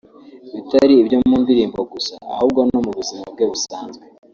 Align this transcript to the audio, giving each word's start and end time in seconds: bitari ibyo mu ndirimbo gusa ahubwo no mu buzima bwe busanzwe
bitari 0.53 0.93
ibyo 1.01 1.17
mu 1.29 1.35
ndirimbo 1.43 1.79
gusa 1.93 2.13
ahubwo 2.33 2.59
no 2.71 2.79
mu 2.85 2.91
buzima 2.97 3.23
bwe 3.33 3.45
busanzwe 3.51 4.03